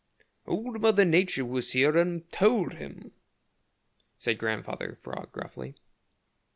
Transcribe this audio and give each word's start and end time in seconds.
"Old 0.47 0.81
Mother 0.81 1.05
Nature 1.05 1.45
was 1.45 1.73
here 1.73 1.95
and 1.95 2.27
told 2.31 2.73
him," 2.73 3.11
said 4.17 4.39
Grandfather 4.39 4.95
Frog 4.95 5.31
gruffly. 5.31 5.75